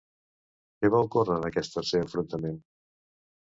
[0.79, 2.61] Què va ocórrer en aquest tercer enfrontament?